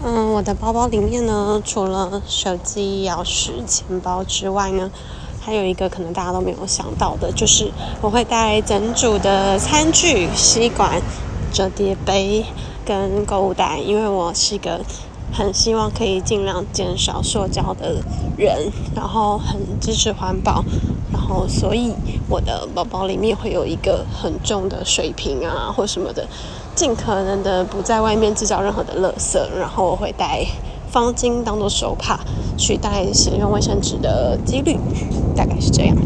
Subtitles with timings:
[0.00, 4.88] 嗯，我的包包里面呢，除了手机、钥匙、钱包之外呢，
[5.40, 11.02] 还有一个可能大家都没有想到的，就是我会带整组的餐具、吸管、
[11.52, 12.46] 折叠杯
[12.86, 14.80] 跟购物袋，因为我是一个
[15.32, 18.02] 很希望可以尽量减少塑胶的
[18.36, 20.64] 人，然后很支持环保，
[21.12, 21.92] 然后所以
[22.28, 26.26] 我的包包里面会有一个很重的水瓶啊，或什么的。
[26.74, 30.46] 尽可能的不在外面制造任何的垃圾，然后我会带
[30.88, 32.20] 方巾当做手帕，
[32.56, 34.78] 取代使用卫生纸的几率，
[35.34, 35.96] 大概是这样。